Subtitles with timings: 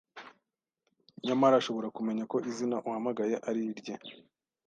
[1.25, 3.93] nyamara ashobora kumenya ko izina uhamagaye ari irye.